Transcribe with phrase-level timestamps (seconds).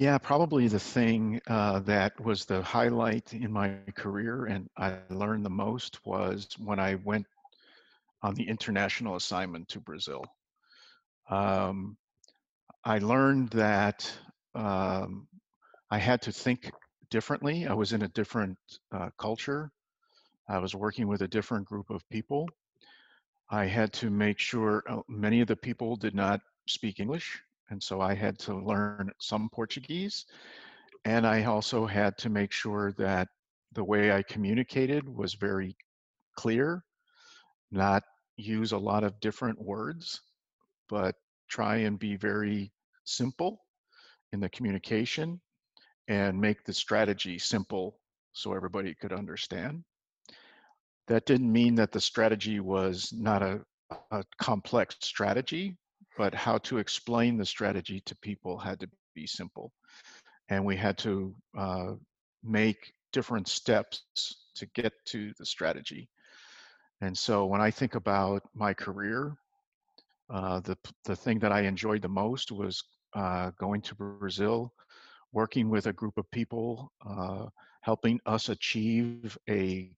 [0.00, 5.44] Yeah, probably the thing uh, that was the highlight in my career and I learned
[5.44, 7.26] the most was when I went
[8.22, 10.24] on the international assignment to Brazil.
[11.28, 11.98] Um,
[12.82, 14.10] I learned that
[14.54, 15.28] um,
[15.90, 16.72] I had to think
[17.10, 17.66] differently.
[17.66, 18.56] I was in a different
[18.92, 19.70] uh, culture.
[20.48, 22.48] I was working with a different group of people.
[23.50, 27.42] I had to make sure uh, many of the people did not speak English.
[27.70, 30.26] And so I had to learn some Portuguese.
[31.04, 33.28] And I also had to make sure that
[33.72, 35.76] the way I communicated was very
[36.36, 36.84] clear,
[37.70, 38.02] not
[38.36, 40.20] use a lot of different words,
[40.88, 41.14] but
[41.48, 42.72] try and be very
[43.04, 43.62] simple
[44.32, 45.40] in the communication
[46.08, 47.98] and make the strategy simple
[48.32, 49.84] so everybody could understand.
[51.06, 53.60] That didn't mean that the strategy was not a,
[54.10, 55.76] a complex strategy,
[56.20, 59.72] but how to explain the strategy to people had to be simple.
[60.50, 61.92] And we had to uh,
[62.44, 64.02] make different steps
[64.56, 66.10] to get to the strategy.
[67.00, 69.34] And so when I think about my career,
[70.28, 74.74] uh, the the thing that I enjoyed the most was uh, going to Brazil,
[75.32, 77.46] working with a group of people, uh,
[77.80, 79.90] helping us achieve a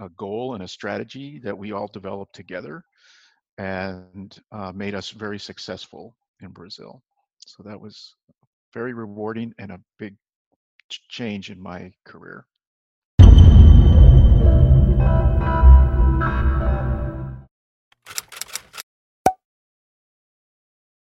[0.00, 2.82] a goal and a strategy that we all developed together,
[3.62, 7.00] and uh, made us very successful in Brazil.
[7.38, 8.16] So that was
[8.74, 10.16] very rewarding and a big
[11.08, 12.44] change in my career.